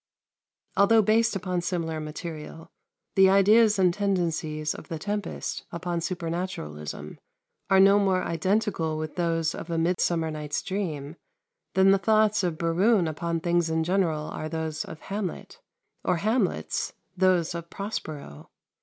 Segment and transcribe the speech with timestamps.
[0.75, 2.71] Although based upon similar material,
[3.13, 7.19] the ideas and tendencies of "The Tempest" upon supernaturalism
[7.69, 11.17] are no more identical with those of "A Midsummer Night's Dream"
[11.75, 15.59] than the thoughts of Berowne upon things in general are those of Hamlet,
[16.03, 18.49] or Hamlet's those of Prospero.